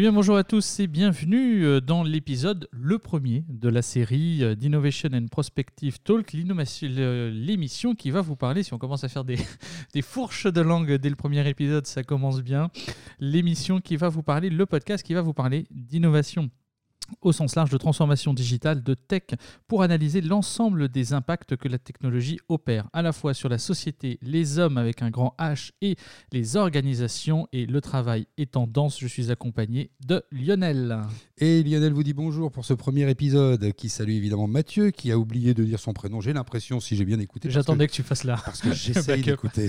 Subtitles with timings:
[0.00, 4.42] Eh bien bonjour à tous et bienvenue euh, dans l'épisode, le premier de la série
[4.42, 9.24] euh, d'Innovation and Prospective Talk, l'émission qui va vous parler, si on commence à faire
[9.24, 9.36] des,
[9.92, 12.70] des fourches de langue dès le premier épisode, ça commence bien,
[13.18, 16.48] l'émission qui va vous parler, le podcast qui va vous parler d'innovation
[17.20, 19.22] au sens large de transformation digitale, de tech,
[19.66, 24.18] pour analyser l'ensemble des impacts que la technologie opère, à la fois sur la société,
[24.22, 25.96] les hommes avec un grand H et
[26.32, 27.48] les organisations.
[27.52, 31.00] Et le travail est tendance, je suis accompagné de Lionel.
[31.38, 35.18] Et Lionel vous dit bonjour pour ce premier épisode, qui salue évidemment Mathieu, qui a
[35.18, 36.20] oublié de dire son prénom.
[36.20, 37.50] J'ai l'impression, si j'ai bien écouté.
[37.50, 38.40] J'attendais que, tu fasses là.
[38.44, 39.68] Parce que j'essaye d'écouter.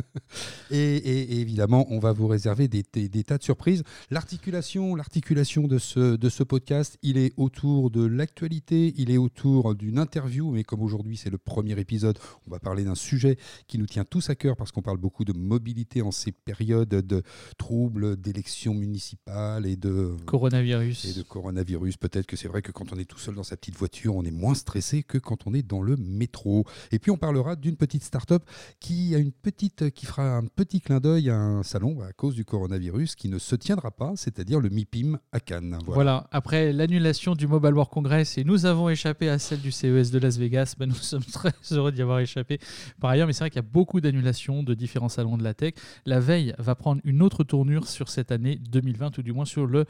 [0.70, 3.82] et, évidemment, on va vous réserver des, tas de surprises.
[4.10, 9.76] L'articulation, l'articulation de ce, de ce podcast, il est autour de l'actualité, il est autour
[9.76, 13.78] d'une interview, mais comme aujourd'hui c'est le premier épisode, on va parler d'un sujet qui
[13.78, 17.22] nous tient tous à cœur parce qu'on parle beaucoup de mobilité en ces périodes de
[17.56, 21.04] troubles, d'élections municipales et de coronavirus.
[21.04, 21.98] Et de coronavirus.
[21.98, 24.24] Peut-être que c'est vrai que quand on est tout seul dans sa petite voiture, on
[24.24, 26.64] est moins stressé que quand on est dans le métro.
[26.90, 28.42] Et puis on parlera d'une petite start-up
[28.80, 32.34] qui a une petite, qui fera un petit clin d'œil à un salon à cause
[32.34, 35.78] du coronavirus qui ne se tiendra pas, c'est-à dire le MIPIM à Cannes.
[35.86, 40.10] Voilà après l'annulation du Mobile World Congress et nous avons échappé à celle du CES
[40.10, 42.58] de Las Vegas, ben nous sommes très heureux d'y avoir échappé
[42.98, 45.52] par ailleurs, mais c'est vrai qu'il y a beaucoup d'annulations de différents salons de la
[45.52, 45.74] tech.
[46.06, 49.66] La veille va prendre une autre tournure sur cette année 2020, ou du moins sur
[49.66, 49.84] le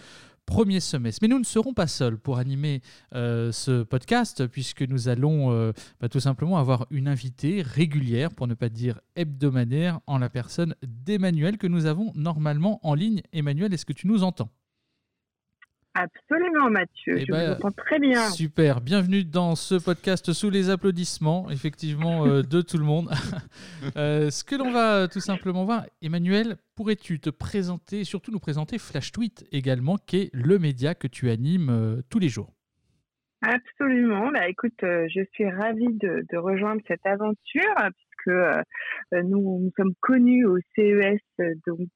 [0.44, 1.20] premier semestre.
[1.22, 2.82] Mais nous ne serons pas seuls pour animer
[3.14, 8.48] euh, ce podcast, puisque nous allons euh, bah, tout simplement avoir une invitée régulière, pour
[8.48, 13.22] ne pas dire hebdomadaire, en la personne d'Emmanuel, que nous avons normalement en ligne.
[13.32, 14.50] Emmanuel, est-ce que tu nous entends?
[15.94, 17.16] Absolument, Mathieu.
[17.19, 18.30] Eh je ben, vous entends très bien.
[18.30, 18.80] Super.
[18.80, 23.08] Bienvenue dans ce podcast sous les applaudissements, effectivement, euh, de tout le monde.
[23.96, 28.78] Euh, ce que l'on va tout simplement voir, Emmanuel, pourrais-tu te présenter, surtout nous présenter
[28.78, 32.52] Flash Tweet également, qui est le média que tu animes euh, tous les jours?
[33.42, 34.30] Absolument.
[34.30, 38.36] Bah, écoute, je suis ravie de, de rejoindre cette aventure puisque
[39.12, 41.20] nous nous sommes connus au CES
[41.67, 41.89] donc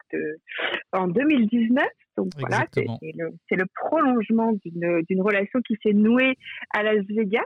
[0.92, 1.84] en 2019
[2.16, 6.36] donc voilà, c'est le, le, prolongement d'une relation qui s'est nouée
[6.70, 7.42] à Las Vegas,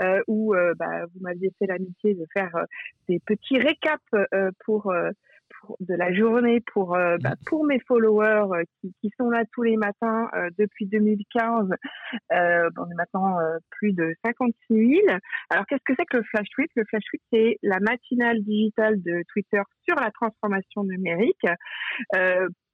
[0.00, 2.64] euh, où euh, bah, vous m'aviez fait l'amitié de faire euh,
[3.08, 4.92] des petits récaps euh, pour,
[5.60, 7.44] pour, de la journée pour, bah, mm.
[7.46, 11.68] pour mes followers qui, qui, sont là tous les matins depuis 2015.
[12.30, 13.36] on est maintenant
[13.70, 15.18] plus de 56 000.
[15.50, 16.70] Alors qu'est-ce que c'est que le Flash Tweet?
[16.74, 21.46] Le Flash Tweet, c'est la matinale digitale de Twitter sur la transformation numérique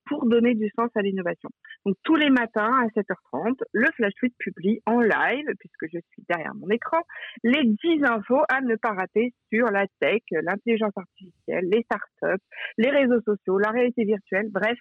[0.09, 1.51] pour donner du sens à l'innovation.
[1.85, 6.55] Donc tous les matins à 7h30, le Flash publie en live, puisque je suis derrière
[6.55, 6.99] mon écran,
[7.45, 12.43] les 10 infos à ne pas rater sur la tech, l'intelligence artificielle, les startups,
[12.79, 14.79] les réseaux sociaux, la réalité virtuelle, bref,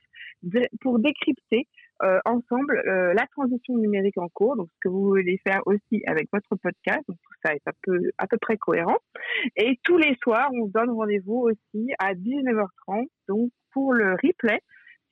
[0.81, 1.67] pour décrypter
[2.03, 6.03] euh, ensemble euh, la transition numérique en cours, donc ce que vous voulez faire aussi
[6.05, 8.97] avec votre podcast, donc tout ça est un peu à peu près cohérent.
[9.55, 14.59] Et tous les soirs, on se donne rendez-vous aussi à 19h30, donc pour le replay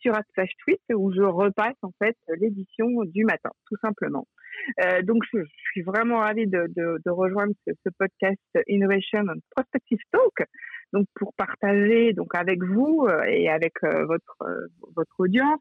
[0.06, 4.28] sur Flash Tweet où je repasse en fait l'édition du matin, tout simplement.
[4.84, 5.40] Euh, donc je,
[5.72, 10.48] suis vraiment ravie de, de, de rejoindre ce, podcast Innovation and Prospective Talk,
[10.94, 14.38] donc pour partager donc avec vous euh, et avec euh, votre
[14.96, 15.60] votre audience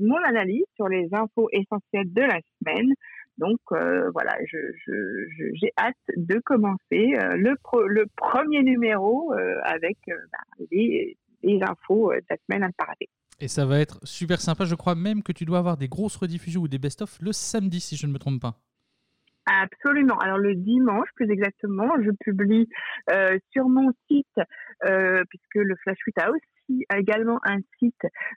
[0.00, 2.92] mon analyse sur les infos essentielles de la semaine.
[3.38, 7.54] Donc voilà, je, je, j'ai hâte de commencer le,
[7.88, 10.38] le premier numéro avec bah,
[10.70, 13.08] les les infos de la semaine à ne.
[13.38, 14.64] Et ça va être super sympa.
[14.64, 17.80] Je crois même que tu dois avoir des grosses rediffusions ou des best-of le samedi,
[17.80, 18.58] si je ne me trompe pas.
[19.46, 20.18] Absolument.
[20.18, 22.68] Alors le dimanche, plus exactement, je publie
[23.12, 24.26] euh, sur mon site,
[24.84, 27.94] euh, puisque le Flash Week a aussi également un site,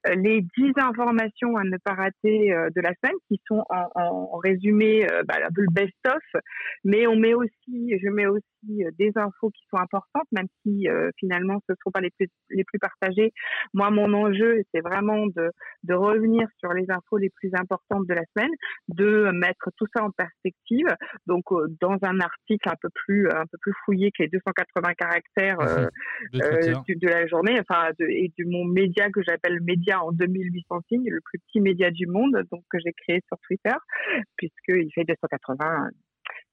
[0.07, 4.38] euh, les 10 informations à ne pas rater de la semaine, qui sont en, en
[4.38, 6.22] résumé bah, le best-of,
[6.84, 11.60] mais on met aussi, je mets aussi des infos qui sont importantes, même si finalement
[11.68, 13.32] ce ne sont pas les plus, les plus partagées.
[13.74, 15.52] Moi, mon enjeu, c'est vraiment de,
[15.84, 18.52] de revenir sur les infos les plus importantes de la semaine,
[18.90, 20.88] de mettre tout ça en perspective.
[21.26, 21.46] Donc,
[21.82, 25.58] dans un article un peu plus, un peu plus fouillé que les 280 caractères
[26.34, 30.82] de, de, la journée, enfin, de, et du mon média que j'appelle média en 2800
[30.90, 33.76] signes, le plus petit média du monde, donc que j'ai créé sur Twitter,
[34.38, 35.90] puisqu'il fait 280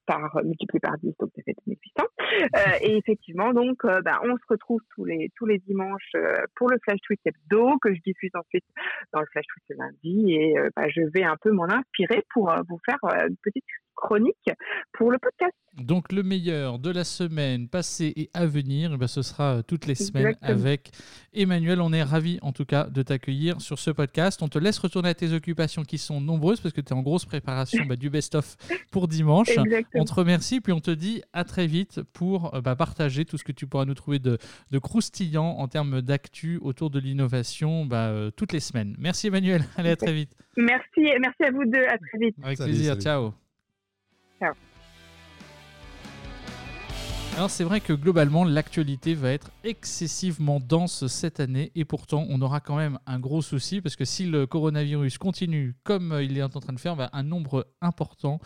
[0.07, 2.07] par multiplié par 10, donc ça fait 2800.
[2.55, 6.33] Euh, et effectivement, donc, euh, bah, on se retrouve tous les tous les dimanches euh,
[6.55, 8.65] pour le flash tweet hebdo que je diffuse ensuite
[9.13, 12.53] dans le flash tweet le lundi, et bah, je vais un peu m'en inspirer pour
[12.67, 13.65] vous faire une petite
[13.97, 14.49] chroniques
[14.93, 15.53] pour le podcast.
[15.77, 19.85] Donc le meilleur de la semaine passée et à venir, eh ben, ce sera toutes
[19.85, 20.91] les semaines avec
[21.33, 21.81] Emmanuel.
[21.81, 24.41] On est ravis en tout cas de t'accueillir sur ce podcast.
[24.41, 27.03] On te laisse retourner à tes occupations qui sont nombreuses parce que tu es en
[27.03, 28.55] grosse préparation bah, du best-of
[28.91, 29.49] pour dimanche.
[29.93, 33.43] On te remercie puis on te dit à très vite pour bah, partager tout ce
[33.43, 34.37] que tu pourras nous trouver de,
[34.71, 38.95] de croustillant en termes d'actu autour de l'innovation bah, euh, toutes les semaines.
[38.97, 39.63] Merci Emmanuel.
[39.77, 40.31] Allez, à très vite.
[40.55, 41.83] Merci, merci à vous deux.
[41.83, 42.35] À très vite.
[42.43, 42.95] Avec plaisir.
[42.95, 43.46] Ciao.
[47.37, 52.41] Alors c'est vrai que globalement l'actualité va être excessivement dense cette année et pourtant on
[52.41, 56.41] aura quand même un gros souci parce que si le coronavirus continue comme il est
[56.41, 58.39] en train de faire, bah, un nombre important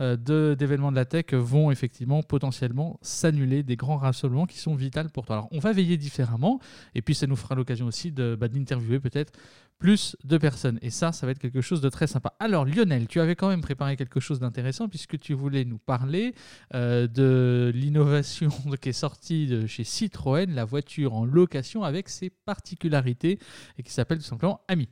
[0.00, 0.16] euh,
[0.56, 5.24] d'événements de, la tech vont effectivement potentiellement s'annuler, des grands rassemblements qui sont vitaux pour
[5.24, 5.36] toi.
[5.36, 6.58] Alors on va veiller différemment
[6.96, 9.32] et puis ça nous fera l'occasion aussi bah, d'interviewer peut-être
[9.78, 10.78] plus de personnes.
[10.82, 12.34] Et ça, ça va être quelque chose de très sympa.
[12.38, 16.34] Alors Lionel, tu avais quand même préparé quelque chose d'intéressant puisque tu voulais nous parler
[16.74, 23.38] euh, de l'innovation qui est sortie chez Citroën, la voiture en location avec ses particularités
[23.78, 24.88] et qui s'appelle tout simplement Ami.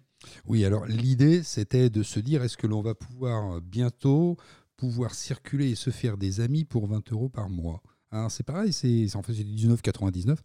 [0.47, 4.37] Oui, alors l'idée, c'était de se dire, est-ce que l'on va pouvoir bientôt
[4.77, 7.83] pouvoir circuler et se faire des amis pour 20 euros par mois?
[8.13, 10.39] Hein, c'est pareil, c'est en fait 19,99.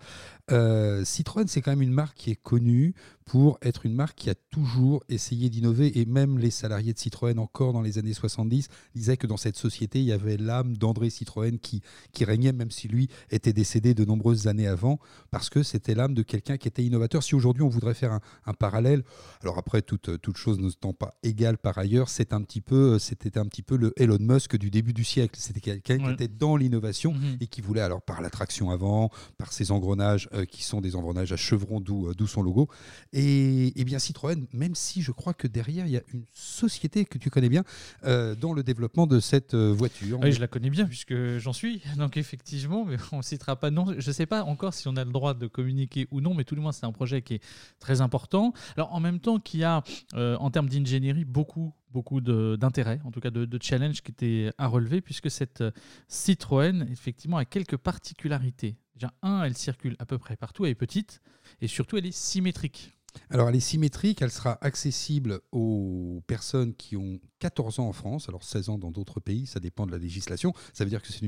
[0.51, 2.93] Euh, Citroën, c'est quand même une marque qui est connue
[3.25, 5.99] pour être une marque qui a toujours essayé d'innover.
[5.99, 9.57] Et même les salariés de Citroën, encore dans les années 70, disaient que dans cette
[9.57, 11.81] société, il y avait l'âme d'André Citroën qui,
[12.11, 14.99] qui régnait, même si lui était décédé de nombreuses années avant,
[15.31, 17.23] parce que c'était l'âme de quelqu'un qui était innovateur.
[17.23, 19.03] Si aujourd'hui on voudrait faire un, parallèle,
[19.41, 23.39] alors après, toute, toute chose n'étant pas égale par ailleurs, c'est un petit peu, c'était
[23.39, 25.39] un petit peu le Elon Musk du début du siècle.
[25.39, 27.37] C'était quelqu'un qui était dans l'innovation mhm.
[27.41, 30.95] et qui voulait, alors par la traction avant, par ses engrenages euh, qui sont des
[30.95, 32.69] engrenages à chevrons, d'où euh, son logo.
[33.17, 37.17] Et, bien Citroën, même si je crois que derrière, il y a une société que
[37.17, 37.63] tu connais bien
[38.03, 40.19] euh, dans le développement de cette voiture.
[40.21, 41.81] Oui, je la connais bien puisque j'en suis.
[41.97, 43.85] Donc effectivement, mais on ne citera pas non.
[43.97, 46.43] Je ne sais pas encore si on a le droit de communiquer ou non, mais
[46.43, 47.43] tout le moins c'est un projet qui est
[47.79, 48.53] très important.
[48.75, 49.83] Alors en même temps qu'il y a
[50.13, 54.67] en termes d'ingénierie beaucoup beaucoup d'intérêt, en tout cas de, de, challenge qui était à
[54.67, 55.71] relever, puisque cette euh,
[56.09, 58.75] Citroën, effectivement, a quelques particularités.
[58.95, 61.21] Déjà, un, elle circule à peu près partout, elle est petite,
[61.61, 62.97] et surtout, elle est symétrique.
[63.29, 68.29] Alors, elle est symétrique, elle sera accessible aux personnes qui ont 14 ans en France,
[68.29, 70.53] alors 16 ans dans d'autres pays, ça dépend de la législation.
[70.73, 71.21] Ça veut dire que c'est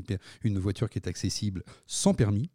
[0.44, 2.50] une, voiture qui est accessible sans permis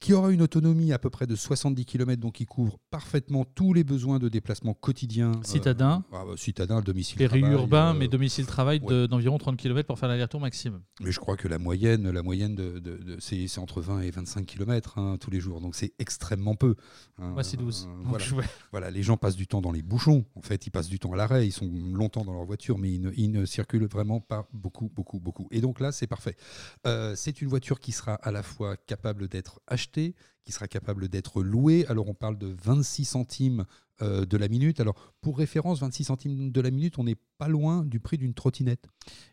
[0.00, 3.72] qui aura une autonomie à peu près de 70 km, donc qui couvre parfaitement tous
[3.72, 5.32] les besoins de déplacement quotidien.
[5.32, 6.04] Euh, citadin.
[6.12, 10.40] Ah bah, citadin, domicile Périurbain, euh, mais domicile travail d'environ 30 km pour faire l'aller-retour
[10.40, 10.82] maximum.
[11.00, 14.98] Mais je crois que la moyenne, la moyenne de, c'est entre 20 et 25 km
[14.98, 16.76] hein, tous les jours, donc c'est extrêmement peu.
[17.18, 17.34] Hein.
[17.42, 17.88] c'est 12.
[17.88, 18.90] Euh, voilà.
[18.90, 21.16] les gens passent du temps dans les bouchons, en fait, ils passent du temps à
[21.16, 25.20] l'arrêt, ils sont longtemps dans leur voiture, mais ils ne, circulent vraiment pas beaucoup, beaucoup,
[25.20, 25.48] beaucoup.
[25.50, 26.36] Et donc là, c'est parfait.
[27.14, 31.42] c'est une voiture qui sera à la fois capable d'être achetée qui sera capable d'être
[31.42, 31.84] loué.
[31.88, 33.64] Alors on parle de 26 centimes
[34.02, 34.80] euh, de la minute.
[34.80, 38.34] Alors pour référence, 26 centimes de la minute, on n'est pas loin du prix d'une
[38.34, 38.86] trottinette.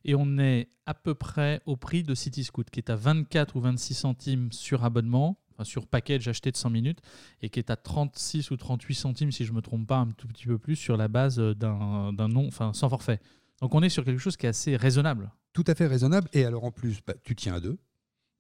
[0.06, 3.62] Et on est à peu près au prix de CityScoot, qui est à 24 ou
[3.62, 5.38] 26 centimes sur abonnement.
[5.52, 7.00] Enfin, sur package acheté de 100 minutes
[7.44, 10.10] et qui est à 36 ou 38 centimes si je ne me trompe pas un
[10.10, 13.20] tout petit peu plus sur la base d'un nom, enfin sans forfait.
[13.62, 15.32] Donc on est sur quelque chose qui est assez raisonnable.
[15.54, 17.78] Tout à fait raisonnable et alors en plus bah, tu tiens à deux,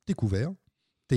[0.07, 0.51] tu es couvert,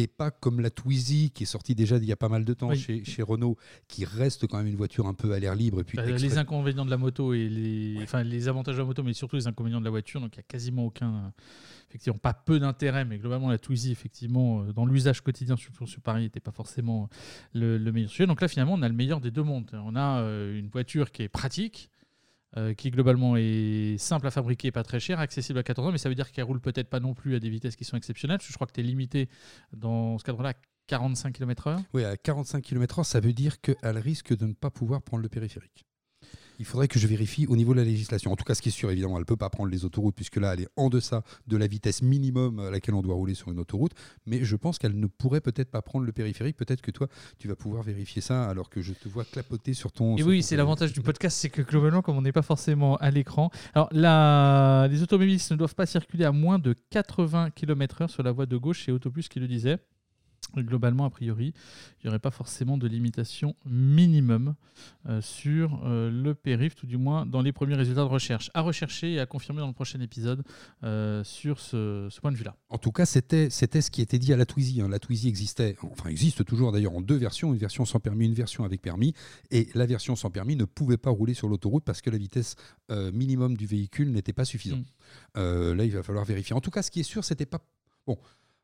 [0.07, 2.75] Pas comme la Twizy qui est sortie déjà il y a pas mal de temps
[2.75, 3.57] chez, chez, Renault,
[3.89, 5.81] qui reste quand même une voiture un peu à l'air libre.
[5.81, 8.87] Et puis bah, les inconvénients de la moto et les, enfin, les avantages de la
[8.87, 10.21] moto, mais surtout les inconvénients de la voiture.
[10.21, 11.33] Donc il n'y a quasiment aucun,
[11.89, 16.01] effectivement, pas peu d'intérêt, mais globalement la Twizy, effectivement, euh, dans l'usage quotidien, surtout sur
[16.01, 17.09] Paris, n'était pas forcément
[17.55, 18.27] le, le, meilleur sujet.
[18.27, 19.71] Donc là, finalement, on a le meilleur des deux mondes.
[19.73, 21.91] On a euh, une voiture qui est pratique,
[22.57, 25.99] euh, qui globalement est simple à fabriquer, pas très cher, accessible à 14 ans, mais
[25.99, 28.39] ça veut dire qu'elle roule peut-être pas non plus à des vitesses qui sont exceptionnelles.
[28.43, 29.29] Je crois que tu es limité
[29.73, 30.55] dans ce cadre-là à
[30.87, 31.79] 45 km/h.
[31.93, 35.29] Oui, à 45 km/h, ça veut dire qu'elle risque de ne pas pouvoir prendre le
[35.29, 35.86] périphérique.
[36.59, 38.33] Il faudrait que je vérifie au niveau de la législation.
[38.33, 40.15] En tout cas, ce qui est sûr, évidemment, elle ne peut pas prendre les autoroutes,
[40.15, 43.35] puisque là, elle est en deçà de la vitesse minimum à laquelle on doit rouler
[43.35, 43.93] sur une autoroute.
[44.27, 46.57] Mais je pense qu'elle ne pourrait peut-être pas prendre le périphérique.
[46.57, 47.09] Peut-être que toi,
[47.39, 50.17] tu vas pouvoir vérifier ça alors que je te vois clapoter sur ton.
[50.17, 53.11] Et oui, c'est l'avantage du podcast, c'est que globalement, comme on n'est pas forcément à
[53.11, 58.33] l'écran, alors les automobilistes ne doivent pas circuler à moins de 80 km/h sur la
[58.33, 59.79] voie de gauche, c'est Autoplus qui le disait.
[60.63, 61.53] Globalement, a priori,
[62.01, 64.55] il n'y aurait pas forcément de limitation minimum
[65.09, 68.51] euh, sur euh, le périph', tout du moins dans les premiers résultats de recherche.
[68.55, 70.43] À rechercher et à confirmer dans le prochain épisode
[70.85, 72.57] euh, sur ce, point de vue-là.
[72.69, 74.81] En tout cas, c'était ce qui était dit à la Twizy.
[74.81, 74.89] Hein.
[74.89, 78.35] La Twizy existait, enfin existe toujours d'ailleurs en deux versions, une version sans permis, une
[78.35, 79.15] version avec permis.
[79.51, 82.57] Et la version sans permis ne pouvait pas rouler sur l'autoroute parce que la vitesse
[82.91, 84.87] minimum du véhicule n'était pas suffisante.
[85.35, 85.73] Mm.
[85.73, 86.55] là, il va falloir vérifier.
[86.55, 87.61] En tout cas, ce qui est sûr, c'était pas...
[88.07, 88.19] Bon,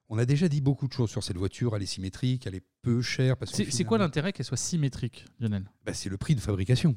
[0.09, 1.75] on a déjà dit beaucoup de choses sur cette voiture.
[1.77, 3.37] Elle est symétrique, elle est peu chère.
[3.45, 5.71] C'est quoi l'intérêt qu'elle soit symétrique, Lionel?
[5.85, 6.97] Bah, C'est le prix de fabrication.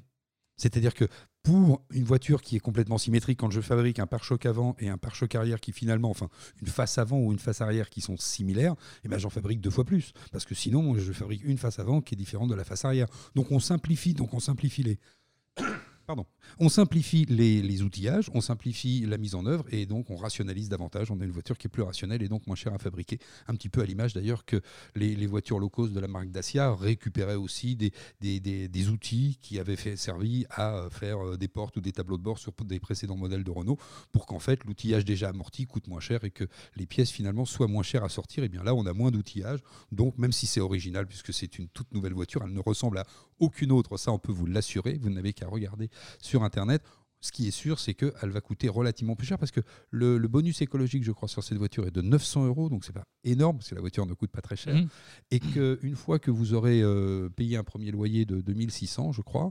[0.58, 1.06] C'est-à-dire que
[1.44, 4.98] pour une voiture qui est complètement symétrique, quand je fabrique un pare-choc avant et un
[4.98, 6.30] pare-choc arrière qui finalement, enfin,
[6.62, 9.70] une face avant ou une face arrière qui sont similaires, eh ben, j'en fabrique deux
[9.70, 10.14] fois plus.
[10.32, 13.08] Parce que sinon, je fabrique une face avant qui est différente de la face arrière.
[13.36, 15.00] Donc on simplifie, donc on simplifie les.
[16.60, 21.12] On simplifie les, outillages, on simplifie la mise en œuvre et donc on rationalise davantage.
[21.12, 23.20] On a une voiture qui est plus rationnelle et donc moins chère à fabriquer.
[23.48, 24.62] Un petit peu à l'image d'ailleurs que
[24.96, 30.88] les, voitures low de la marque Dacia récupéraient aussi des, outils qui avaient servi à
[30.92, 33.78] faire euh, des portes ou des tableaux de bord sur des précédents modèles de Renault
[34.12, 36.46] pour qu'en fait l'outillage déjà amorti coûte moins cher et que
[36.76, 38.44] les pièces finalement soient moins chères à sortir.
[38.44, 39.60] Et bien là, on a moins d'outillage.
[39.92, 43.06] Donc même si c'est original puisque c'est une toute nouvelle voiture, elle ne ressemble à
[43.40, 43.98] aucune autre.
[43.98, 44.98] Ça, on peut vous l'assurer.
[45.02, 46.84] Vous n'avez qu'à regarder sur Internet.
[47.22, 50.62] Ce qui est sûr, c'est qu'elle va coûter relativement plus cher parce que le, bonus
[50.62, 53.70] écologique, je crois, sur cette voiture est de 900 euros, donc c'est pas énorme parce
[53.70, 54.76] que la voiture ne coûte pas très cher.
[54.76, 54.88] Mmh.
[55.32, 59.50] Et qu'une fois que vous aurez euh, payé un premier loyer de 2600, je crois,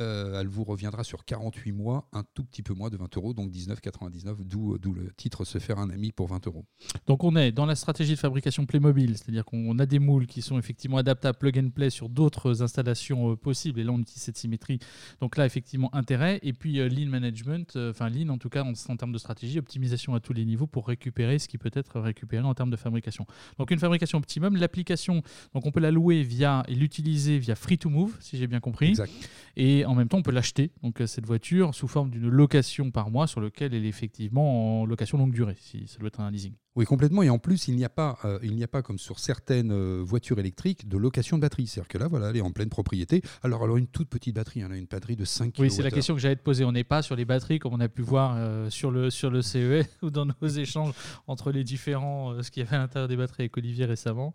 [0.00, 3.34] euh, elle vous reviendra sur 48 mois, un tout petit peu moins de 20 euros,
[3.34, 6.64] donc 19,99, d'où, d'où le titre Se faire un ami pour 20 euros.
[7.06, 10.42] Donc on est dans la stratégie de fabrication Playmobil, c'est-à-dire qu'on a des moules qui
[10.42, 14.22] sont effectivement adaptables plug and play sur d'autres installations euh, possibles, et là on utilise
[14.22, 14.78] cette symétrie.
[15.20, 18.72] Donc là effectivement intérêt, et puis euh, lean management, enfin lean en tout cas en,
[18.72, 22.00] en, termes de stratégie, optimisation à tous les niveaux pour récupérer ce qui peut être
[22.00, 23.26] récupéré en termes de fabrication.
[23.58, 25.22] Donc une fabrication optimum, l'application,
[25.54, 28.60] donc on peut la louer via et l'utiliser via Free to Move, si j'ai bien
[28.60, 28.88] compris.
[28.88, 29.12] Exact.
[29.56, 32.90] Et en même temps, on peut l'acheter, donc euh, cette voiture, sous forme d'une location
[32.90, 36.20] par mois sur lequel elle est effectivement en location longue durée, si ça doit être
[36.20, 36.52] un leasing.
[36.74, 37.22] Oui, complètement.
[37.22, 39.72] Et en plus, il n'y a pas, euh, il n'y a pas comme sur certaines
[39.72, 41.66] euh, voitures électriques de location de batterie.
[41.66, 43.22] C'est-à-dire que là, voilà, elle est en pleine propriété.
[43.42, 45.60] Alors, alors une toute petite batterie, a une batterie de 5 kg.
[45.62, 46.64] Oui, c'est la question que j'allais te poser.
[46.64, 48.36] On n'est pas sur les batteries comme on a pu voir
[48.70, 50.92] sur le sur le CE ou dans nos échanges
[51.26, 54.32] entre les différents ce qu'il y avait à l'intérieur des batteries avec Olivier récemment.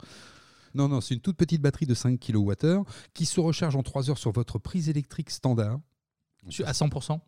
[0.74, 4.10] Non, non, c'est une toute petite batterie de 5 kWh qui se recharge en 3
[4.10, 5.80] heures sur votre prise électrique standard.
[6.66, 7.20] À 100%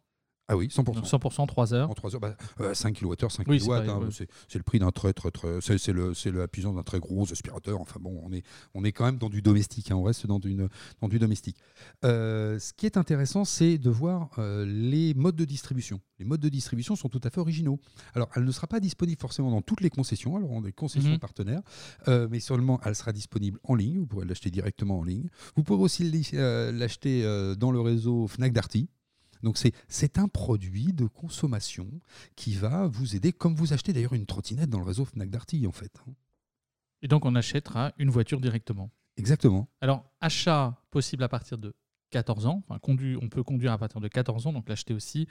[0.49, 1.09] ah oui, 100%.
[1.09, 1.89] 100%, 3 heures.
[1.89, 2.35] En 3 heures,
[2.73, 5.61] 5 kWh, 5 kW, c'est le prix d'un très, très, très.
[5.61, 7.79] C'est la puissance d'un très gros aspirateur.
[7.79, 10.39] Enfin bon, on est, on est quand même dans du domestique, hein, on reste dans,
[10.39, 10.67] une,
[11.01, 11.57] dans du domestique.
[12.03, 16.01] Euh, ce qui est intéressant, c'est de voir euh, les modes de distribution.
[16.19, 17.79] Les modes de distribution sont tout à fait originaux.
[18.13, 20.73] Alors, elle ne sera pas disponible forcément dans toutes les concessions, alors on a des
[20.73, 21.19] concessions mhm.
[21.19, 21.61] partenaires,
[22.09, 23.99] euh, mais seulement elle sera disponible en ligne.
[23.99, 25.29] Vous pourrez l'acheter directement en ligne.
[25.55, 27.23] Vous pourrez aussi l'acheter
[27.57, 28.89] dans le réseau Fnac Darty.
[29.43, 29.57] Donc
[29.87, 31.87] c'est un produit de consommation
[32.35, 35.67] qui va vous aider, comme vous achetez d'ailleurs une trottinette dans le réseau Fnac Darty
[35.67, 35.91] en fait.
[36.07, 36.13] Hein.
[37.01, 38.89] Et donc on achètera une voiture directement.
[39.17, 39.67] Exactement.
[39.81, 41.75] Alors achat possible à partir de
[42.11, 42.79] 14 ans, enfin,
[43.21, 45.27] on peut conduire à partir de 14 ans, donc l'acheter aussi.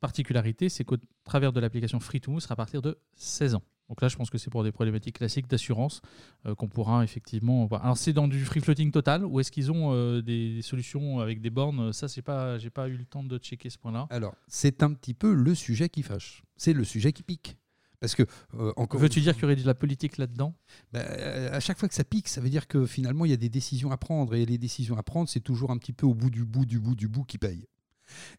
[0.00, 3.62] Particularité, c'est qu'au travers de l'application Free to Move, sera à partir de 16 ans.
[3.88, 6.00] Donc là, je pense que c'est pour des problématiques classiques d'assurance
[6.44, 7.68] euh, qu'on pourra effectivement.
[7.68, 11.40] Alors, c'est dans du free floating total ou est-ce qu'ils ont euh, des, solutions avec
[11.40, 11.92] des bornes?
[11.92, 14.06] Ça, c'est pas, j'ai pas eu le temps de checker ce point-là.
[14.10, 16.42] Alors, c'est un petit peu le sujet qui fâche.
[16.56, 17.56] C'est le sujet qui pique.
[18.00, 18.24] Parce que,
[18.54, 20.54] euh, encore Veux-tu dire qu'il y aurait de la politique là-dedans?
[20.92, 23.38] Bah, À chaque fois que ça pique, ça veut dire que finalement, il y a
[23.38, 24.34] des décisions à prendre.
[24.34, 26.78] Et les décisions à prendre, c'est toujours un petit peu au bout du bout du
[26.78, 27.66] bout du bout qui paye.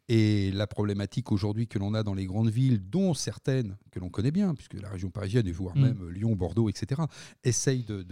[0.08, 4.10] Et la problématique aujourd'hui que l'on a dans les grandes villes, dont certaines que l'on
[4.10, 5.82] connaît bien, puisque la région parisienne et voire mm.
[5.82, 7.02] même Lyon, Bordeaux, etc.,
[7.44, 8.04] essayent de,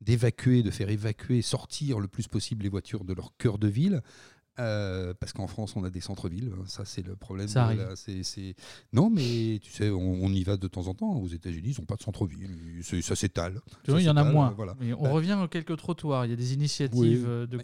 [0.00, 4.02] d'évacuer, de faire évacuer, sortir le plus possible les voitures de leur cœur de ville,
[4.60, 6.52] euh, parce qu'en France, on a des centres-villes.
[6.56, 7.48] Hein, ça, c'est le problème.
[7.48, 7.72] Ça
[8.92, 11.16] Non, mais tu sais, on, y va de temps en temps.
[11.16, 12.50] Aux États-Unis, ils n'ont pas de centre-ville.
[13.02, 13.60] Ça s'étale.
[13.88, 14.54] il y en a moins.
[14.58, 16.26] on bah revient aux quelques trottoirs.
[16.26, 17.24] Il y a des initiatives.
[17.26, 17.58] Euh, de...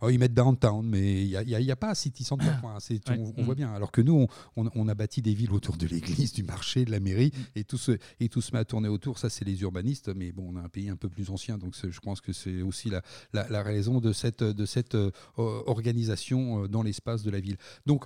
[0.00, 2.50] Oh, ils mettent downtown, mais il n'y a, a, pas City Center.
[2.62, 3.72] on, voit bien.
[3.72, 7.00] Alors que nous, on, a bâti des villes autour de l'église, du marché, de la
[7.00, 7.58] mairie, mm.
[7.58, 9.18] et tout, se, et tout se met à tourner autour.
[9.18, 10.10] Ça, c'est les urbanistes.
[10.14, 11.56] Mais bon, on a un pays un peu plus ancien.
[11.56, 16.31] Donc, je pense que c'est aussi la, la, raison de cette, de cette euh, organisation
[16.38, 17.56] euh, dans l'espace de la ville.
[17.86, 18.04] Donc,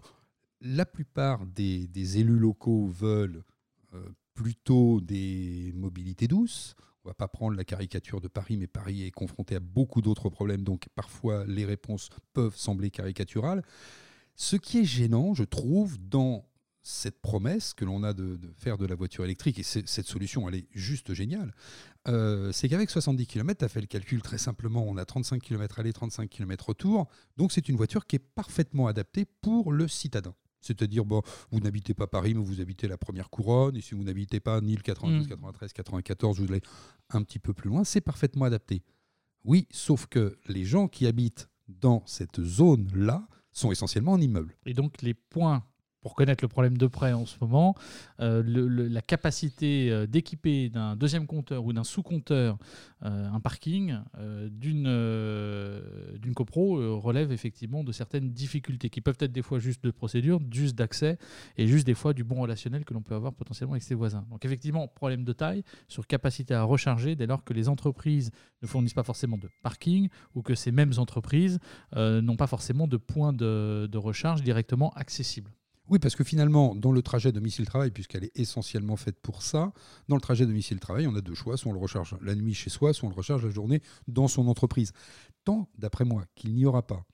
[0.61, 3.45] la plupart des, élus locaux veulent
[3.95, 6.75] euh, plutôt des mobilités douces.
[7.04, 10.28] On va pas prendre la caricature de Paris, mais Paris est confronté à beaucoup d'autres
[10.28, 13.62] problèmes, donc parfois les réponses peuvent sembler caricaturales.
[14.35, 16.45] Ce qui est gênant, je trouve, dans
[16.88, 20.55] cette promesse que l'on a de, faire de la voiture électrique, et cette solution, elle
[20.55, 21.52] est juste géniale,
[22.07, 25.43] euh, c'est qu'avec 70 km, tu as fait le calcul très simplement, on a 35
[25.43, 29.88] km aller, 35 km retour, donc c'est une voiture qui est parfaitement adaptée pour le
[29.88, 30.33] citadin.
[30.61, 34.05] C'est-à-dire, bon, vous n'habitez pas Paris, mais vous habitez la première couronne, et si vous
[34.05, 36.62] n'habitez pas ni le 92, 93, 94, vous allez
[37.11, 38.85] un petit peu plus loin, c'est parfaitement adapté.
[39.45, 44.57] Oui, sauf que les gens qui habitent dans cette zone-là sont essentiellement en immeuble.
[44.66, 45.64] Et donc les points
[46.06, 47.75] pour connaître le problème de près en ce moment,
[48.20, 52.58] euh, la capacité euh, d'équiper d'un deuxième compteur ou d'un sous-compteur
[53.04, 53.98] euh, un parking
[54.48, 54.84] d'une
[56.22, 60.38] d'une copro relève effectivement de certaines difficultés qui peuvent être des fois juste de procédure,
[60.48, 61.18] juste d'accès
[61.56, 64.25] et juste des fois du bon relationnel que l'on peut avoir potentiellement avec ses voisins.
[64.30, 68.30] Donc effectivement, problème de taille sur capacité à recharger dès lors que les entreprises
[68.62, 71.58] ne fournissent pas forcément de parking ou que ces mêmes entreprises
[71.96, 75.50] n'ont pas forcément de points de, de recharge directement accessibles.
[75.88, 79.73] Oui, parce que finalement, dans le trajet domicile-travail, puisqu'elle est essentiellement faite pour ça,
[80.09, 81.57] dans le trajet domicile-travail, on a deux choix.
[81.57, 84.28] Soit on le recharge la nuit chez soi, soit on le recharge la journée dans
[84.28, 84.93] son entreprise.
[85.45, 87.05] Tant, d'après moi, qu'il n'y aura pas,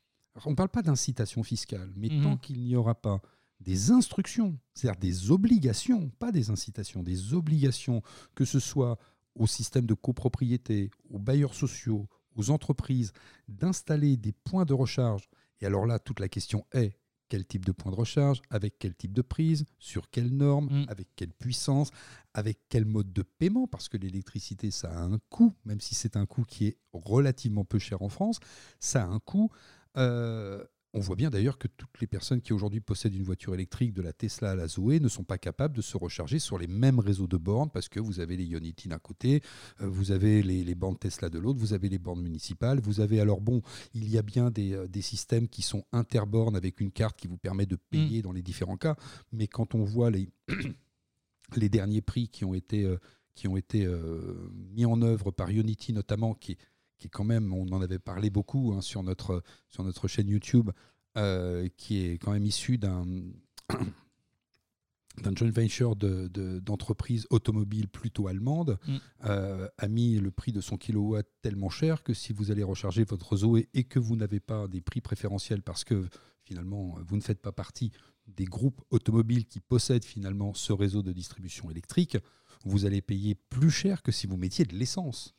[0.47, 2.23] on ne parle pas d'incitation fiscale, mais mhm.
[2.23, 3.21] tant qu'il n'y aura pas
[3.61, 8.02] des instructions, c'est-à-dire des obligations, pas des incitations, des obligations,
[8.35, 8.99] que ce soit
[9.35, 13.12] au système de copropriété, aux bailleurs sociaux, aux entreprises,
[13.49, 15.29] d'installer des points de recharge.
[15.61, 16.99] Et alors là, toute la question est,
[17.32, 20.84] quel type de point de recharge, avec quel type de prise, sur quelle norme, mm.
[20.88, 21.90] avec quelle puissance,
[22.34, 26.18] avec quel mode de paiement, parce que l'électricité, ça a un coût, même si c'est
[26.18, 28.38] un coût qui est relativement peu cher en France,
[28.80, 29.50] ça a un coût.
[29.96, 30.62] Euh,
[30.94, 34.02] on voit bien d'ailleurs que toutes les personnes qui aujourd'hui possèdent une voiture électrique de
[34.02, 36.99] la Tesla à la Zoé ne sont pas capables de se recharger sur les mêmes
[36.99, 39.42] réseaux de bornes parce que vous avez les Ionity d'un côté,
[39.80, 43.20] euh, vous avez les, bornes Tesla de l'autre, vous avez les bornes municipales, vous avez
[43.20, 43.62] alors bon,
[43.94, 47.38] il y a bien des, euh, systèmes qui sont interbornes avec une carte qui vous
[47.38, 48.22] permet de payer mm.
[48.22, 48.96] dans les différents cas,
[49.32, 50.28] mais quand on voit les,
[51.56, 52.99] les derniers prix qui ont été, euh,
[53.34, 53.88] qui ont été
[54.75, 56.58] mis en œuvre par Ionity notamment, qui
[57.02, 60.28] qui est quand même, on en avait parlé beaucoup hein, sur, notre, sur notre chaîne
[60.28, 60.71] YouTube,
[61.18, 63.04] euh, qui est quand même issu d'un
[65.23, 68.97] d'un joint venture d'entreprise de, automobile plutôt allemande, mm.
[69.25, 73.04] euh, a mis le prix de son kilowatt tellement cher que si vous allez recharger
[73.04, 76.09] votre Zoé et que vous n'avez pas des prix préférentiels parce que
[76.44, 77.91] finalement vous ne faites pas partie
[78.26, 82.17] des groupes automobiles qui possèdent finalement ce réseau de distribution électrique,
[82.65, 85.34] vous allez payer plus cher que si vous mettiez de l'essence.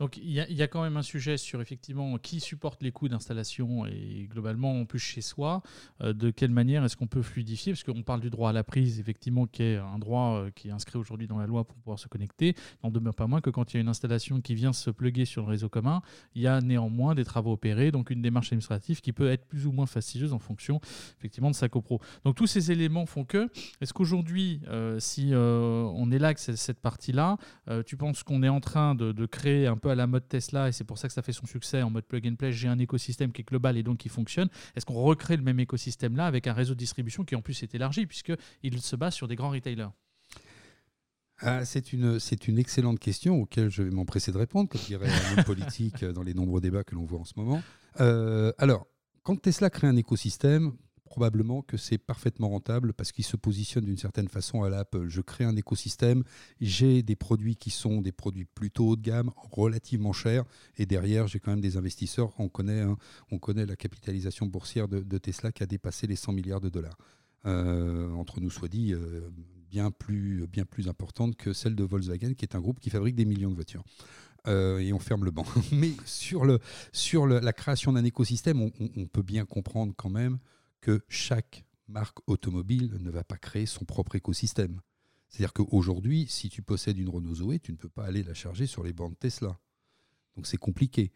[0.00, 3.86] Donc il y, a quand même un sujet sur effectivement qui supporte les coûts d'installation
[3.86, 5.62] et globalement en plus chez soi,
[6.00, 8.64] euh, de quelle manière est-ce qu'on peut fluidifier, parce qu'on parle du droit à la
[8.64, 11.76] prise effectivement qui est un droit euh, qui est inscrit aujourd'hui dans la loi pour
[11.76, 14.56] pouvoir se connecter, n'en demeure pas moins que quand il y a une installation qui
[14.56, 16.02] vient se pluguer sur le réseau commun,
[16.34, 19.66] il y a néanmoins des travaux opérés, donc une démarche administrative qui peut être plus
[19.66, 20.80] ou moins fastidieuse en fonction
[21.18, 22.00] effectivement de sa copro.
[22.24, 23.48] Donc tous ces éléments font que,
[23.80, 27.38] est-ce qu'aujourd'hui, euh, si on avec cette partie-là,
[27.86, 30.84] tu penses qu'on est en train de créer un à la mode Tesla et c'est
[30.84, 32.52] pour ça que ça fait son succès en mode plug and play.
[32.52, 34.48] J'ai un écosystème qui est global et donc qui fonctionne.
[34.76, 37.62] Est-ce qu'on recrée le même écosystème là avec un réseau de distribution qui en plus
[37.62, 39.90] est élargi puisqu'il se base sur des grands retailers?
[41.40, 45.38] Ah, c'est une, une excellente question auquel je vais m'empresser de répondre, comme dirait un
[45.38, 47.60] homme politique dans les nombreux débats que l'on voit en ce moment.
[48.00, 48.86] Euh, alors,
[49.24, 50.72] quand Tesla crée un écosystème,
[51.14, 55.06] probablement que c'est parfaitement rentable parce qu'il se positionne d'une certaine façon à l'Apple.
[55.06, 56.24] Je crée un écosystème,
[56.60, 60.42] j'ai des produits qui sont des produits plutôt haut de gamme, relativement chers,
[60.76, 62.32] et derrière, j'ai quand même des investisseurs.
[62.40, 62.96] On connaît, hein,
[63.30, 66.98] on connaît la capitalisation boursière de, Tesla qui a dépassé les 100 milliards de dollars.
[67.46, 69.30] Euh, entre nous soit dit, euh,
[69.70, 73.14] bien, plus, bien plus importante que celle de Volkswagen, qui est un groupe qui fabrique
[73.14, 73.84] des millions de voitures.
[74.46, 75.46] Euh, et on ferme le banc.
[75.72, 76.58] Mais sur, le,
[76.92, 80.38] sur la création d'un écosystème, on, peut bien comprendre quand même
[80.84, 84.82] que chaque marque automobile ne va pas créer son propre écosystème.
[85.30, 88.66] C'est-à-dire qu'aujourd'hui, si tu possèdes une Renault Zoé, tu ne peux pas aller la charger
[88.66, 89.58] sur les bornes Tesla.
[90.36, 91.10] Donc c'est compliqué.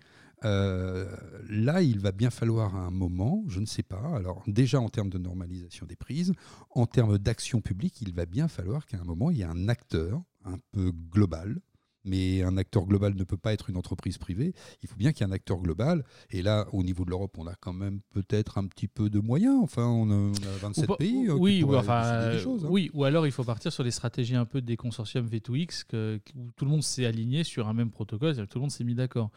[0.45, 1.15] Euh,
[1.51, 4.89] là, il va bien falloir à un moment, je ne sais pas, alors déjà en
[4.89, 6.33] termes de normalisation des prises,
[6.71, 9.69] en termes d'action publique, il va bien falloir qu'à un moment, il y ait un
[9.69, 11.61] acteur un peu global
[12.09, 14.55] mais un acteur global ne peut pas être une entreprise privée.
[14.83, 16.05] Il faut bien qu'il y ait un acteur global.
[16.31, 19.21] Et là, au niveau de l'Europe, on a quand même peut-être un petit peu de
[19.21, 19.59] moyens.
[19.63, 21.29] Enfin, on a, 27 pays.
[21.29, 22.69] Euh, oui, ou, enfin, des choses, hein.
[22.71, 26.21] oui, ou alors il faut partir sur les stratégies un peu des consortiums V2X, que,
[26.35, 28.95] où tout le monde s'est aligné sur un même protocole, tout le monde s'est mis
[28.95, 29.31] d'accord.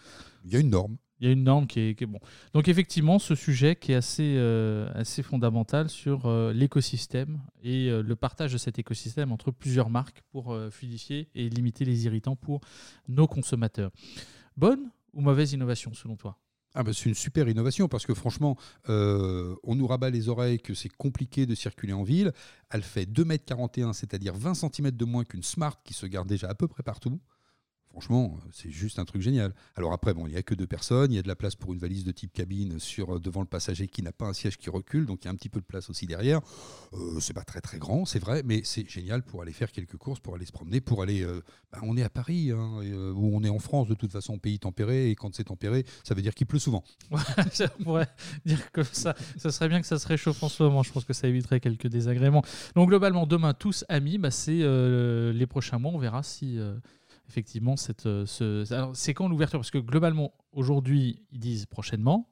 [0.46, 0.98] Il y a une norme.
[1.22, 2.20] Il y a une norme qui est, bon.
[2.56, 8.16] Donc effectivement, ce sujet qui est assez, euh, fondamental sur euh, l'écosystème et euh, le
[8.16, 12.62] partage de cet écosystème entre plusieurs marques pour fluidifier et limiter les irritants pour
[13.08, 13.92] nos consommateurs.
[14.58, 16.40] Bonne ou mauvaise innovation selon toi?
[16.74, 18.58] Ah bah, c'est une super innovation parce que franchement,
[18.88, 22.32] on nous rabat les oreilles que c'est compliqué de circuler en ville.
[22.72, 26.50] Elle fait 2,41 m, c'est-à-dire 20 cm de moins qu'une Smart qui se garde déjà
[26.50, 27.20] à peu près partout.
[27.92, 29.54] Franchement, c'est juste un truc génial.
[29.76, 31.56] Alors après, bon, il n'y a que deux personnes, il y a de la place
[31.56, 34.34] pour une valise de type cabine sur, euh, devant le passager qui n'a pas un
[34.34, 36.40] siège qui recule, donc il y a un petit peu de place aussi derrière.
[36.94, 39.98] Euh, c'est pas très très grand, c'est vrai, mais c'est génial pour aller faire quelques
[39.98, 41.22] courses, pour aller se promener, pour aller...
[41.22, 44.12] Euh, bah, on est à Paris, hein, euh, ou on est en France de toute
[44.12, 46.84] façon, pays tempéré, et quand c'est tempéré, ça veut dire qu'il pleut souvent.
[47.12, 48.10] on pourrait
[48.46, 51.06] dire que ça, ça serait bien que ça se réchauffe en ce moment, je pense
[51.06, 52.44] que ça éviterait quelques désagréments.
[52.76, 56.60] Donc globalement, demain, tous amis, bah, c'est les prochains mois, on verra si
[57.32, 58.92] effectivement, cette, euh, ce...
[58.94, 59.60] c'est quand l'ouverture?
[59.60, 62.28] Parce que globalement, aujourd'hui, ils disent prochainement.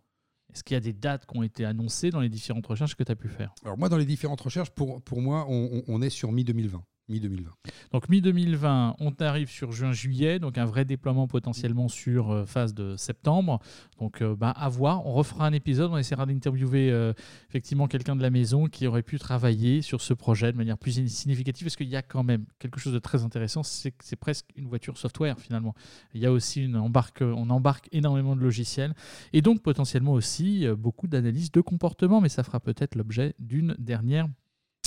[0.53, 3.03] Est-ce qu'il y a des dates qui ont été annoncées dans les différentes recherches que
[3.03, 3.53] tu as pu faire?
[3.63, 7.47] Alors moi, dans les différentes recherches, pour, moi, on, on est sur mi-2020 mi-2020.
[7.91, 12.95] Donc mi-2020, on arrive sur juin-juillet, donc un vrai déploiement potentiellement sur euh, phase de
[12.95, 13.59] septembre.
[13.99, 17.13] Donc euh, bah, à voir, on refera un épisode, on essaiera d'interviewer euh,
[17.49, 21.07] effectivement quelqu'un de la maison qui aurait pu travailler sur ce projet de manière plus
[21.07, 24.15] significative, parce qu'il y a quand même quelque chose de très intéressant, c'est que c'est
[24.15, 25.73] presque une voiture software finalement.
[26.13, 28.93] Il y a aussi une embarque, on embarque énormément de logiciels,
[29.33, 34.27] et donc potentiellement aussi beaucoup d'analyses de comportement, mais ça fera peut-être l'objet d'une dernière,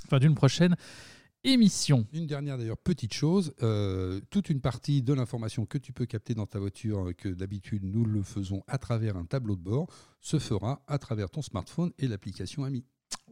[0.07, 0.77] enfin d'une prochaine
[1.45, 2.07] émission.
[2.13, 6.35] Une dernière d'ailleurs petite chose, euh, toute une partie de l'information que tu peux capter
[6.35, 9.89] dans ta voiture, euh, que d'habitude nous le faisons à travers un tableau de bord,
[10.21, 12.85] se fera à travers ton smartphone et l'application AMI.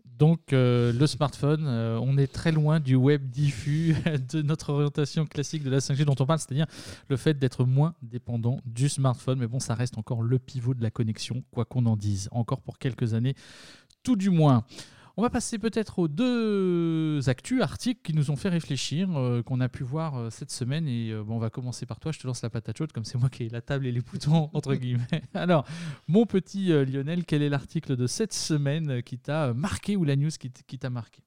[0.04, 3.94] Donc euh, le smartphone, on est très loin du web diffus,
[4.32, 6.66] de notre orientation classique de la 5G dont on parle, c'est-à-dire
[7.08, 9.38] le fait d'être moins dépendant du smartphone.
[9.38, 12.60] Mais bon, ça reste encore le pivot de la connexion, quoi qu'on en dise, encore
[12.60, 13.34] pour quelques années,
[14.02, 14.64] tout du moins.
[15.16, 19.60] On va passer peut-être aux deux actus, articles qui nous ont fait réfléchir, euh, qu'on
[19.60, 20.86] a pu voir euh, cette semaine.
[20.86, 22.12] Et euh, bon, on va commencer par toi.
[22.12, 24.00] Je te lance la patate chaude, comme c'est moi qui ai la table et les
[24.00, 25.22] boutons, entre guillemets.
[25.34, 25.66] Alors,
[26.06, 30.30] mon petit Lionel, quel est l'article de cette semaine qui t'a marqué ou la news
[30.38, 31.22] qui t'a marqué?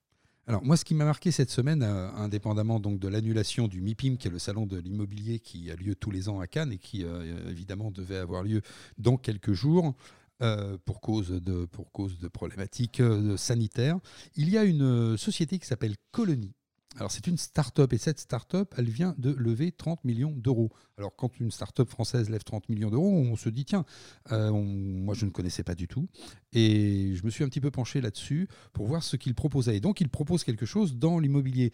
[0.46, 4.28] Alors moi, ce qui m'a marqué cette semaine, indépendamment donc de l'annulation du MIPIM, qui
[4.28, 7.06] est le salon de l'immobilier qui a lieu tous les ans à Cannes et qui
[7.48, 8.62] évidemment devait avoir lieu
[8.98, 9.96] dans quelques jours,
[10.42, 14.00] euh, pour, cause de, pour cause de problématiques euh, sanitaires.
[14.36, 16.54] Il y a une euh, société qui s'appelle Colony.
[16.98, 20.72] Alors c'est une start-up et cette start-up, elle vient de lever 30 millions d'euros.
[20.98, 23.86] Alors quand une start-up française lève 30 millions d'euros, on se dit tiens,
[24.30, 26.08] moi je ne connaissais pas du tout
[26.52, 29.78] et je me suis un petit peu penché là-dessus pour voir ce qu'il proposait.
[29.78, 31.74] Et donc il propose quelque chose dans l'immobilier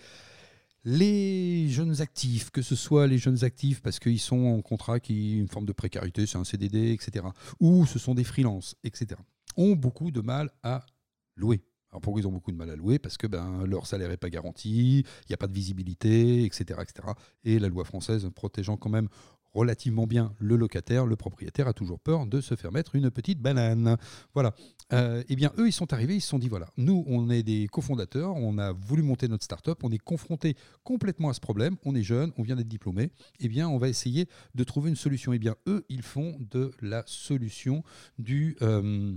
[0.84, 5.38] les jeunes actifs, que ce soit les jeunes actifs parce qu'ils sont en contrat qui
[5.38, 7.26] une forme de précarité, c'est un CDD, etc.,
[7.60, 9.20] ou ce sont des freelances, etc.,
[9.58, 10.86] ont beaucoup de mal à
[11.36, 11.62] louer.
[11.92, 13.00] Alors pourquoi ils ont beaucoup de mal à louer?
[13.00, 16.80] Parce que ben, leur salaire n'est pas garanti, il n'y a pas de visibilité, etc.,
[16.82, 17.10] etc.
[17.44, 19.10] Et la loi française protégeant quand même
[19.54, 23.40] relativement bien le locataire, le propriétaire a toujours peur de se faire mettre une petite
[23.40, 23.98] banane.
[24.34, 24.54] Voilà.
[24.92, 27.44] Euh, eh bien, eux, ils sont arrivés, ils se sont dit voilà, nous, on est
[27.44, 31.76] des cofondateurs, on a voulu monter notre start-up, on est confronté complètement à ce problème,
[31.86, 34.96] on est jeune, on vient d'être diplômé, eh bien, on va essayer de trouver une
[34.96, 35.34] solution.
[35.34, 37.84] Eh bien, eux, ils font de la solution
[38.18, 38.58] du.
[38.62, 39.14] Euh,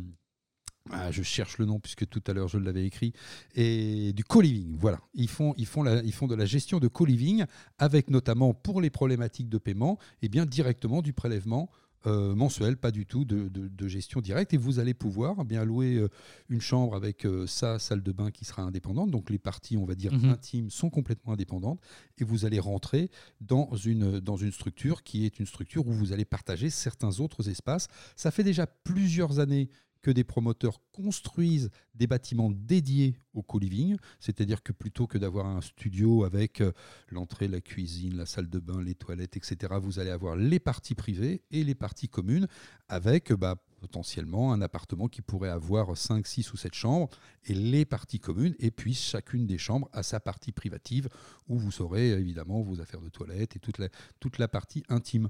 [0.91, 3.13] ah, je cherche le nom puisque tout à l'heure je l'avais écrit,
[3.55, 4.77] et du co-living.
[4.79, 7.45] Voilà, ils font, ils, font la, ils font de la gestion de co-living
[7.79, 11.71] avec notamment pour les problématiques de paiement, et eh bien directement du prélèvement
[12.07, 14.55] euh, mensuel, pas du tout de, gestion directe.
[14.55, 16.09] Et vous allez pouvoir eh bien louer euh,
[16.49, 19.11] une chambre avec euh, sa salle de bain qui sera indépendante.
[19.11, 20.31] Donc les parties, on va dire, mhm.
[20.31, 21.81] intimes sont complètement indépendantes.
[22.19, 26.13] Et vous allez rentrer dans une, dans une structure qui est une structure où vous
[26.13, 27.89] allez partager certains autres espaces.
[28.17, 29.69] Ça fait déjà plusieurs années
[30.03, 35.61] que des promoteurs construisent des bâtiments dédiés au co-living, c'est-à-dire que plutôt que d'avoir un
[35.61, 36.73] studio avec euh,
[37.09, 40.95] l'entrée, la cuisine, la salle de bain, les toilettes, etc., vous allez avoir les parties
[40.95, 42.49] privées et les parties communes
[42.89, 47.09] avec bah, potentiellement un appartement qui pourrait avoir 5, 6 ou 7 chambres
[47.45, 51.09] et les parties communes, et puis chacune des chambres a sa partie privative
[51.49, 53.89] où vous saurez évidemment vos affaires de toilette et toute la,
[54.21, 55.29] toute la partie intime.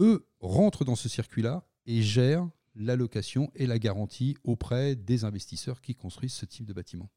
[0.00, 5.80] Eux rentrent dans ce circuit-là et gèrent la location et la garantie auprès des investisseurs
[5.80, 7.08] qui construisent ce type de bâtiment.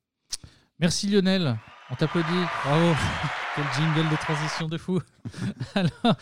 [0.79, 1.57] Merci Lionel,
[1.89, 2.27] on t'applaudit,
[2.65, 2.93] bravo,
[3.55, 4.99] quel jingle de transition de fou.
[5.75, 6.17] Alors,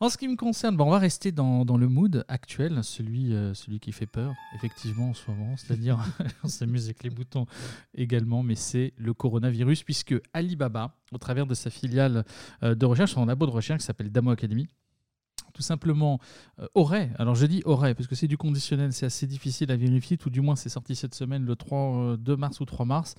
[0.00, 3.54] en ce qui me concerne, bon, on va rester dans, le mood actuel, celui, euh,
[3.54, 5.98] celui qui fait peur, effectivement, en ce moment, c'est-à-dire
[6.44, 7.46] on s'amuse avec les boutons
[7.94, 12.26] également, mais c'est le coronavirus, puisque Alibaba, au travers de sa filiale
[12.62, 14.68] euh, de recherche, son labo de recherche qui s'appelle Damo Academy,
[15.56, 16.20] tout simplement
[16.74, 20.18] aurait, alors je dis aurait, parce que c'est du conditionnel, c'est assez difficile à vérifier,
[20.18, 23.14] tout du moins c'est sorti cette semaine le 3, 2 mars ou 3 mars,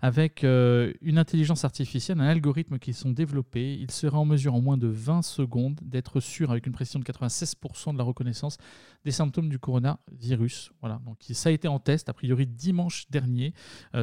[0.00, 3.74] avec une intelligence artificielle, un algorithme qui sont développés.
[3.74, 7.04] Il serait en mesure en moins de 20 secondes d'être sûr, avec une précision de
[7.04, 8.56] 96% de la reconnaissance,
[9.04, 10.70] des symptômes du coronavirus.
[10.80, 13.52] Voilà, donc ça a été en test, a priori dimanche dernier,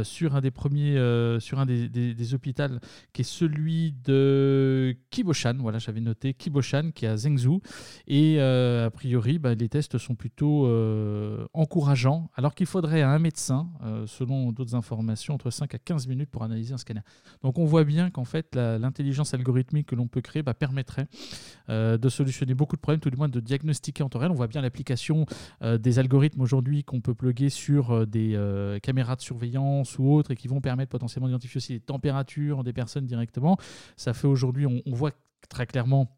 [0.03, 0.97] sur un des premiers,
[1.39, 2.79] sur un des, des, hôpitaux
[3.13, 5.57] qui est celui de Kiboshan.
[5.59, 7.61] Voilà, j'avais noté Kiboshan qui est à Zhengzhou.
[8.07, 10.67] Et a priori, bah, les tests sont plutôt
[11.53, 13.69] encourageants, alors qu'il faudrait à un médecin,
[14.05, 17.01] selon d'autres informations, entre 5 à 15 minutes pour analyser un scanner.
[17.43, 21.07] Donc on voit bien qu'en fait, l'intelligence algorithmique que l'on peut créer bah, permettrait
[21.69, 24.31] de solutionner beaucoup de problèmes, tout du moins de diagnostiquer en temps réel.
[24.31, 25.25] On voit bien l'application
[25.61, 30.47] des algorithmes aujourd'hui qu'on peut plugger sur des caméras de surveillance ou autres et qui
[30.47, 33.57] vont permettre potentiellement d'identifier aussi les températures des personnes directement.
[33.95, 35.11] Ça fait aujourd'hui, on voit
[35.49, 36.16] très clairement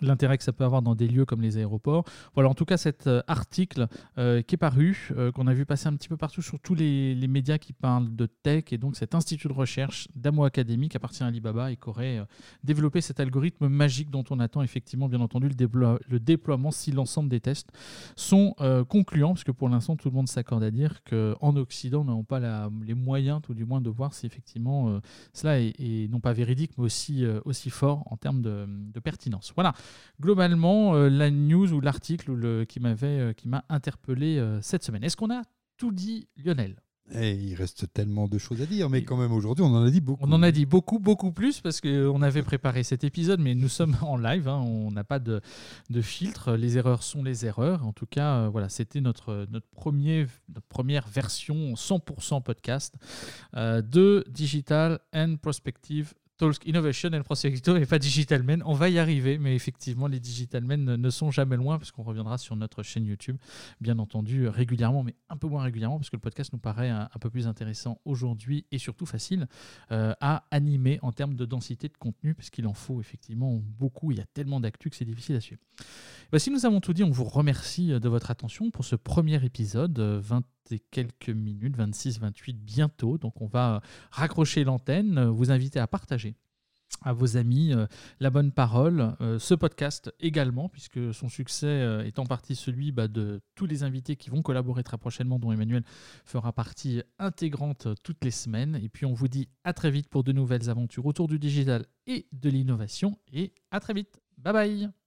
[0.00, 2.04] l'intérêt que ça peut avoir dans des lieux comme les aéroports.
[2.34, 5.66] Voilà, en tout cas, cet euh, article euh, qui est paru, euh, qu'on a vu
[5.66, 8.96] passer un petit peu partout sur tous les, médias qui parlent de tech, et donc
[8.96, 12.24] cet institut de recherche d'Amo Academy qui appartient à Alibaba et qui aurait
[12.62, 17.40] développé cet algorithme magique dont on attend effectivement, bien entendu, le, déploiement si l'ensemble des
[17.40, 17.72] tests
[18.14, 18.54] sont
[18.88, 22.24] concluants, parce que pour l'instant, tout le monde s'accorde à dire qu'en Occident, nous n'avons
[22.24, 22.40] pas
[22.84, 25.00] les moyens, tout du moins, de voir si effectivement
[25.32, 29.52] cela est, non pas véridique, mais aussi, aussi fort en termes de pertinence.
[29.56, 29.74] Voilà
[30.20, 35.04] globalement euh, la news ou l'article qui m'avait euh, qui m'a interpellé euh, cette semaine.
[35.04, 35.42] Est-ce qu'on a
[35.76, 36.76] tout dit, Lionel?
[37.12, 39.84] Et eh, il reste tellement de choses à dire, mais quand même aujourd'hui, on en
[39.84, 40.24] a dit beaucoup.
[40.26, 43.68] On en a dit beaucoup, beaucoup plus parce qu'on avait préparé cet épisode, mais nous
[43.68, 45.40] sommes en live, hein, on n'a pas de,
[45.88, 46.54] de, filtre.
[46.56, 47.86] Les erreurs sont les erreurs.
[47.86, 52.96] En tout cas, voilà, c'était notre, notre, premier, notre première version 100% podcast
[53.54, 58.62] de Digital and Prospective Talk Innovation and Prospecto et pas Digital Men.
[58.66, 62.02] On va y arriver, mais effectivement, les Digital Men ne, sont jamais loin parce qu'on
[62.02, 63.36] reviendra sur notre chaîne YouTube,
[63.80, 67.08] bien entendu, régulièrement, mais un peu moins régulièrement parce que le podcast nous paraît un,
[67.20, 69.46] peu plus intéressant aujourd'hui et surtout facile
[69.92, 74.12] euh, à animer en termes de densité de contenu parce qu'il en faut effectivement beaucoup.
[74.12, 75.62] Il y a tellement d'actu que c'est difficile à suivre.
[76.32, 79.42] Bah, si nous avons tout dit, on vous remercie de votre attention pour ce premier
[79.44, 83.18] épisode, 20 et quelques minutes, 26, 28 bientôt.
[83.18, 86.36] Donc on va raccrocher l'antenne, vous inviter à partager
[87.02, 87.86] à vos amis euh,
[88.20, 92.92] la bonne parole, euh, ce podcast également, puisque son succès euh, est en partie celui
[92.92, 95.82] bah, de tous les invités qui vont collaborer très prochainement, dont Emmanuel
[96.24, 98.78] fera partie intégrante toutes les semaines.
[98.82, 101.86] Et puis on vous dit à très vite pour de nouvelles aventures autour du digital
[102.06, 103.18] et de l'innovation.
[103.32, 104.20] Et à très vite.
[104.38, 105.05] Bye bye